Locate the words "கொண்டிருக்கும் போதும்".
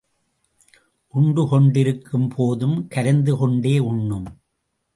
1.47-2.87